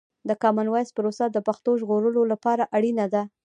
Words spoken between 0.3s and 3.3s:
کامن وایس پروسه د پښتو د ژغورلو لپاره اړینه ده.